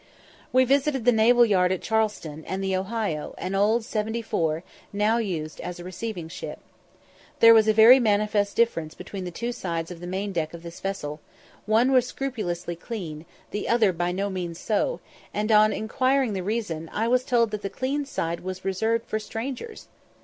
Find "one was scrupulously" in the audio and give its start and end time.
11.67-12.75